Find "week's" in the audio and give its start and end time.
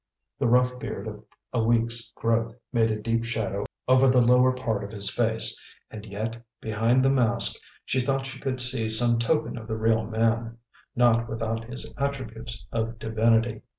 1.63-2.09